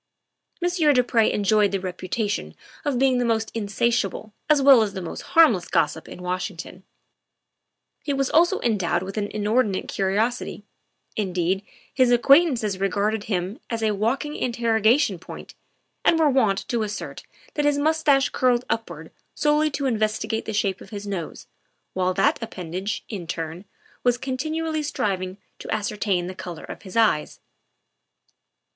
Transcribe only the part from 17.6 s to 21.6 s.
his mustache curled upward solely to investigate the shape of his nose,